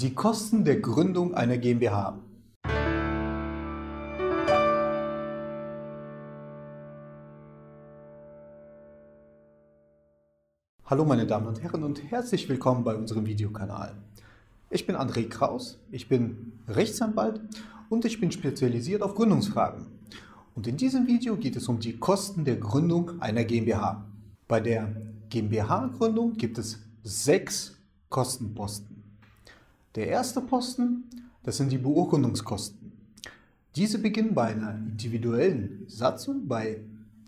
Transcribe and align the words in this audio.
Die 0.00 0.12
Kosten 0.12 0.64
der 0.64 0.80
Gründung 0.80 1.34
einer 1.34 1.56
GmbH. 1.56 2.18
Hallo 10.84 11.04
meine 11.04 11.28
Damen 11.28 11.46
und 11.46 11.62
Herren 11.62 11.84
und 11.84 12.10
herzlich 12.10 12.48
willkommen 12.48 12.82
bei 12.82 12.96
unserem 12.96 13.24
Videokanal. 13.24 13.94
Ich 14.68 14.84
bin 14.84 14.96
André 14.96 15.28
Kraus, 15.28 15.78
ich 15.92 16.08
bin 16.08 16.58
Rechtsanwalt 16.66 17.40
und 17.88 18.04
ich 18.04 18.18
bin 18.18 18.32
spezialisiert 18.32 19.00
auf 19.00 19.14
Gründungsfragen. 19.14 19.86
Und 20.56 20.66
in 20.66 20.76
diesem 20.76 21.06
Video 21.06 21.36
geht 21.36 21.54
es 21.54 21.68
um 21.68 21.78
die 21.78 21.98
Kosten 21.98 22.44
der 22.44 22.56
Gründung 22.56 23.22
einer 23.22 23.44
GmbH. 23.44 24.04
Bei 24.48 24.58
der 24.58 24.92
GmbH-Gründung 25.30 26.32
gibt 26.32 26.58
es 26.58 26.80
sechs 27.04 27.76
Kostenposten. 28.08 29.03
Der 29.94 30.08
erste 30.08 30.40
Posten, 30.40 31.04
das 31.44 31.56
sind 31.58 31.70
die 31.70 31.78
Beurkundungskosten. 31.78 32.90
Diese 33.76 34.00
beginnen 34.00 34.34
bei 34.34 34.46
einer 34.46 34.74
individuellen 34.74 35.84
Satzung 35.86 36.48
bei 36.48 36.80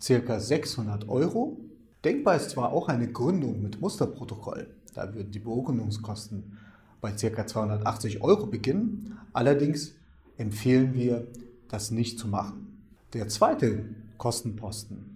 ca. 0.05 0.37
600 0.37 1.07
Euro. 1.07 1.61
Denkbar 2.03 2.35
ist 2.35 2.49
zwar 2.49 2.73
auch 2.73 2.89
eine 2.89 3.09
Gründung 3.09 3.61
mit 3.61 3.79
Musterprotokoll, 3.79 4.67
da 4.93 5.13
würden 5.13 5.31
die 5.31 5.39
Beurkundungskosten 5.39 6.57
bei 6.99 7.13
ca. 7.13 7.47
280 7.47 8.21
Euro 8.21 8.47
beginnen, 8.47 9.17
allerdings 9.31 9.93
empfehlen 10.37 10.93
wir, 10.93 11.25
das 11.69 11.91
nicht 11.91 12.19
zu 12.19 12.27
machen. 12.27 12.81
Der 13.13 13.29
zweite 13.29 13.85
Kostenposten, 14.17 15.15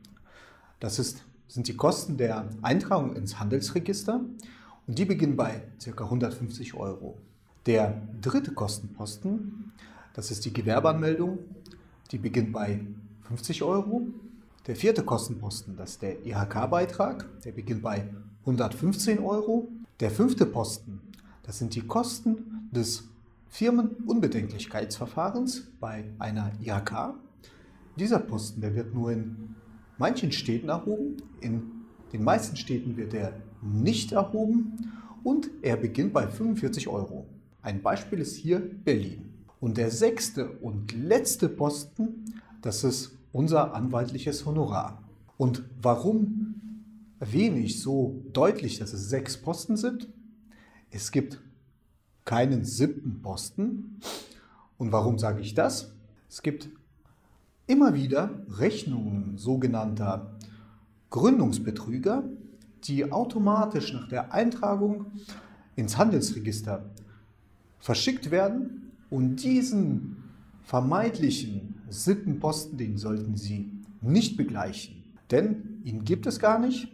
das 0.80 1.00
ist, 1.00 1.26
sind 1.50 1.68
die 1.68 1.76
Kosten 1.76 2.16
der 2.16 2.48
Eintragung 2.62 3.14
ins 3.14 3.42
Handelsregister 3.42 4.22
und 4.88 4.98
die 4.98 5.06
beginnen 5.06 5.36
bei 5.36 5.64
ca. 5.84 6.06
150 6.06 6.76
Euro. 6.76 7.18
Der 7.68 8.02
dritte 8.20 8.54
Kostenposten, 8.54 9.72
das 10.16 10.32
ist 10.32 10.46
die 10.46 10.54
Gewerbeanmeldung, 10.54 11.38
die 12.10 12.18
beginnt 12.18 12.54
bei 12.54 12.80
50 13.28 13.62
Euro. 13.62 14.08
Der 14.66 14.76
vierte 14.76 15.04
Kostenposten, 15.04 15.78
das 15.78 15.92
ist 15.92 16.02
der 16.02 16.26
IHK-Beitrag, 16.26 17.28
der 17.44 17.52
beginnt 17.52 17.84
bei 17.84 18.10
115 18.48 19.20
Euro. 19.20 19.68
Der 20.00 20.10
fünfte 20.10 20.48
Posten, 20.48 21.02
das 21.44 21.60
sind 21.60 21.76
die 21.76 21.82
Kosten 21.82 22.68
des 22.72 23.04
Firmenunbedenklichkeitsverfahrens 23.50 25.68
bei 25.80 26.06
einer 26.18 26.52
IHK. 26.64 27.14
Dieser 27.96 28.18
Posten, 28.18 28.62
der 28.62 28.74
wird 28.74 28.96
nur 28.96 29.12
in 29.12 29.54
manchen 30.00 30.32
Städten 30.32 30.70
erhoben, 30.70 31.18
in 31.42 31.62
den 32.12 32.24
meisten 32.24 32.56
Städten 32.56 32.98
wird 32.98 33.14
er 33.14 33.34
nicht 33.62 34.14
erhoben 34.14 34.92
und 35.24 35.52
er 35.62 35.78
beginnt 35.78 36.12
bei 36.12 36.28
45 36.28 36.88
Euro. 36.88 37.28
Ein 37.64 37.82
Beispiel 37.84 38.20
ist 38.20 38.36
hier 38.36 38.60
Berlin. 38.60 39.34
Und 39.60 39.78
der 39.78 39.92
sechste 39.92 40.50
und 40.50 40.94
letzte 40.94 41.48
Posten, 41.48 42.34
das 42.62 42.84
ist 42.84 43.18
unser 43.32 43.76
anwaltliches 43.76 44.46
Honorar. 44.46 45.04
Und 45.38 45.64
warum 45.80 46.56
erwähne 47.20 47.60
ich 47.60 47.80
so 47.80 48.24
deutlich, 48.34 48.80
dass 48.80 48.94
es 48.94 49.10
sechs 49.10 49.38
Posten 49.38 49.78
sind? 49.78 50.10
Es 50.90 51.12
gibt 51.12 51.40
keinen 52.26 52.66
siebten 52.66 53.22
Posten. 53.22 54.00
Und 54.80 54.92
warum 54.92 55.20
sage 55.20 55.42
ich 55.42 55.54
das? 55.54 55.94
Es 56.28 56.42
gibt 56.42 56.70
immer 57.68 57.94
wieder 57.94 58.44
Rechnungen 58.50 59.38
sogenannter 59.38 60.36
Gründungsbetrüger, 61.12 62.24
die 62.86 63.12
automatisch 63.12 63.94
nach 63.94 64.08
der 64.08 64.34
Eintragung 64.34 65.06
ins 65.76 65.98
Handelsregister 65.98 66.90
verschickt 67.82 68.32
werden 68.32 68.92
und 69.10 69.44
diesen 69.44 70.24
vermeintlichen 70.64 71.82
Sittenposten, 71.90 72.78
den 72.78 72.98
sollten 72.98 73.36
Sie 73.36 73.72
nicht 74.00 74.38
begleichen, 74.38 75.04
denn 75.30 75.82
ihn 75.84 76.06
gibt 76.06 76.26
es 76.28 76.40
gar 76.40 76.60
nicht. 76.60 76.88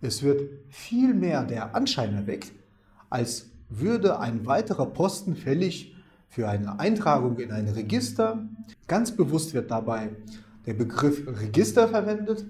Es 0.00 0.22
wird 0.22 0.48
vielmehr 0.68 1.44
der 1.44 1.74
Anschein 1.74 2.14
erweckt, 2.14 2.52
als 3.10 3.50
würde 3.68 4.20
ein 4.20 4.46
weiterer 4.46 4.86
Posten 4.86 5.36
fällig 5.36 5.94
für 6.28 6.48
eine 6.48 6.78
Eintragung 6.78 7.38
in 7.38 7.50
ein 7.50 7.68
Register. 7.68 8.46
Ganz 8.86 9.14
bewusst 9.14 9.54
wird 9.54 9.70
dabei 9.70 10.10
der 10.66 10.74
Begriff 10.74 11.26
Register 11.26 11.88
verwendet 11.88 12.46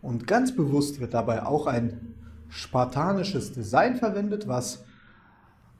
und 0.00 0.26
ganz 0.26 0.54
bewusst 0.54 1.00
wird 1.00 1.14
dabei 1.14 1.44
auch 1.44 1.66
ein 1.66 2.14
spartanisches 2.48 3.52
Design 3.52 3.96
verwendet, 3.96 4.48
was 4.48 4.84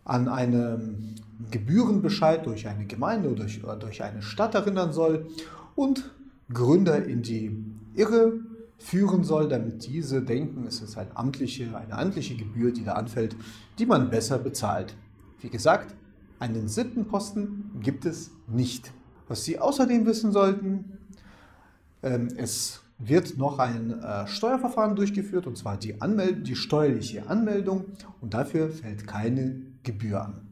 an 0.04 0.28
einen 0.28 1.20
Gebührenbescheid 1.50 2.46
durch 2.46 2.68
eine 2.68 2.86
Gemeinde 2.86 3.30
oder 3.30 3.44
durch, 3.44 3.62
oder 3.62 3.76
durch 3.76 4.02
eine 4.02 4.22
Stadt 4.22 4.54
erinnern 4.54 4.92
soll 4.92 5.26
und 5.74 6.10
Gründer 6.52 7.04
in 7.04 7.22
die 7.22 7.56
Irre 7.94 8.32
führen 8.78 9.24
soll, 9.24 9.48
damit 9.48 9.86
diese 9.86 10.22
denken, 10.22 10.66
es 10.66 10.82
ist 10.82 10.98
eine 10.98 11.16
amtliche, 11.16 11.76
eine 11.76 11.96
amtliche 11.96 12.36
Gebühr, 12.36 12.72
die 12.72 12.84
da 12.84 12.92
anfällt, 12.92 13.36
die 13.78 13.86
man 13.86 14.10
besser 14.10 14.38
bezahlt. 14.38 14.94
Wie 15.40 15.50
gesagt, 15.50 15.94
einen 16.40 16.68
Sittenposten 16.68 17.70
gibt 17.80 18.04
es 18.04 18.32
nicht. 18.48 18.92
Was 19.28 19.44
Sie 19.44 19.58
außerdem 19.58 20.04
wissen 20.06 20.32
sollten, 20.32 20.98
ähm, 22.02 22.28
es 22.36 22.81
wird 23.04 23.36
noch 23.36 23.58
ein 23.58 24.00
äh, 24.00 24.26
Steuerverfahren 24.26 24.96
durchgeführt, 24.96 25.46
und 25.46 25.56
zwar 25.56 25.76
die, 25.76 26.00
Anmeld 26.00 26.46
die 26.46 26.56
steuerliche 26.56 27.28
Anmeldung, 27.28 27.84
und 28.20 28.34
dafür 28.34 28.70
fällt 28.70 29.06
keine 29.06 29.62
Gebühr 29.82 30.22
an. 30.22 30.46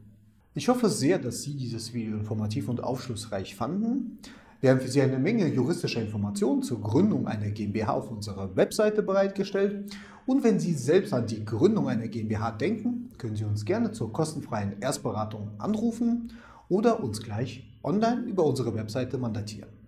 Ich 0.53 0.67
hoffe 0.67 0.89
sehr, 0.89 1.17
dass 1.17 1.43
Sie 1.43 1.55
dieses 1.55 1.93
Video 1.93 2.17
informativ 2.17 2.67
und 2.67 2.83
aufschlussreich 2.83 3.55
fanden. 3.55 4.19
Wir 4.59 4.71
haben 4.71 4.81
für 4.81 4.89
Sie 4.89 5.01
eine 5.01 5.17
Menge 5.17 5.47
juristischer 5.47 6.01
Informationen 6.01 6.61
zur 6.61 6.81
Gründung 6.81 7.25
einer 7.25 7.49
GmbH 7.49 7.93
auf 7.93 8.11
unserer 8.11 8.55
Webseite 8.55 9.01
bereitgestellt. 9.01 9.91
Und 10.25 10.43
wenn 10.43 10.59
Sie 10.59 10.73
selbst 10.73 11.13
an 11.13 11.25
die 11.25 11.45
Gründung 11.45 11.87
einer 11.87 12.07
GmbH 12.09 12.51
denken, 12.51 13.09
können 13.17 13.35
Sie 13.35 13.45
uns 13.45 13.65
gerne 13.65 13.91
zur 13.93 14.11
kostenfreien 14.11 14.79
Erstberatung 14.81 15.51
anrufen 15.57 16.33
oder 16.67 17.01
uns 17.01 17.21
gleich 17.21 17.63
online 17.81 18.23
über 18.23 18.43
unsere 18.43 18.75
Webseite 18.75 19.17
mandatieren. 19.17 19.80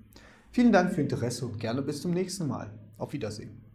Vielen 0.53 0.71
Dank 0.71 0.91
für 0.91 0.97
Ihr 0.97 1.05
Interesse 1.05 1.47
und 1.47 1.59
gerne 1.59 1.81
bis 1.81 2.03
zum 2.03 2.11
nächsten 2.11 2.47
Mal. 2.47 2.69
Auf 2.99 3.11
Wiedersehen. 3.13 3.72